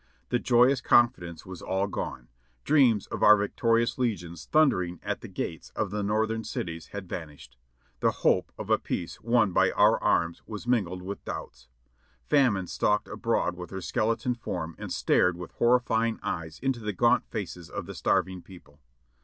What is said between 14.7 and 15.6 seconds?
and stared Avith